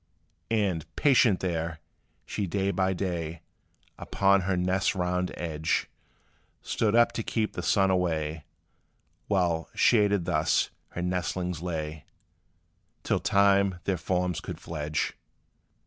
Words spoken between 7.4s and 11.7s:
the sun away, While, shaded thus, her nestlings